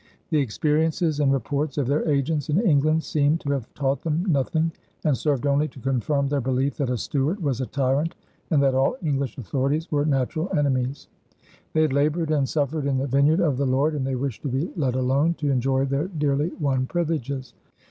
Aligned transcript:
The 0.31 0.39
experiences 0.39 1.19
and 1.19 1.31
reports 1.31 1.77
of 1.77 1.85
their 1.85 2.09
agents 2.09 2.49
in 2.49 2.59
England 2.59 3.03
seem 3.03 3.37
to 3.37 3.51
have 3.51 3.71
taught 3.75 4.01
them 4.01 4.25
nothing 4.25 4.71
and 5.03 5.15
served 5.15 5.45
only 5.45 5.67
to 5.67 5.79
confirm 5.79 6.27
their 6.27 6.41
belief 6.41 6.77
that 6.77 6.89
a 6.89 6.97
Stuart 6.97 7.39
was 7.39 7.61
a 7.61 7.67
tyrant 7.67 8.15
and 8.49 8.63
that 8.63 8.73
all 8.73 8.97
English 9.03 9.37
authorities 9.37 9.91
were 9.91 10.03
natural 10.03 10.49
enemies. 10.57 11.07
They 11.73 11.83
had 11.83 11.93
labored 11.93 12.31
and 12.31 12.49
suffered 12.49 12.87
in 12.87 12.97
the 12.97 13.05
vineyard 13.05 13.41
of 13.41 13.57
the 13.57 13.67
Lord 13.67 13.93
and 13.93 14.03
they 14.07 14.15
wished 14.15 14.41
to 14.41 14.49
be 14.49 14.71
let 14.75 14.95
alone 14.95 15.35
to 15.35 15.51
enjoy 15.51 15.85
their 15.85 16.07
dearly 16.07 16.51
won 16.59 16.87
privileges. 16.87 17.53